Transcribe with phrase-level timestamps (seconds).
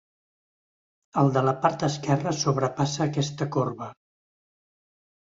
[1.23, 3.95] El de la part esquerra sobrepassa aquesta corba.